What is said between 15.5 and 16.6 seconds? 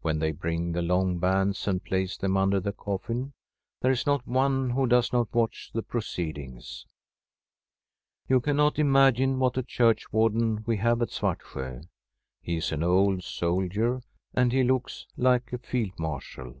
a Field Marshal.